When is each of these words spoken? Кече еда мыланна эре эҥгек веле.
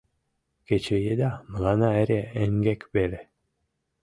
Кече 0.67 0.97
еда 1.13 1.31
мыланна 1.51 1.89
эре 2.01 2.21
эҥгек 2.41 2.81
веле. 2.93 3.21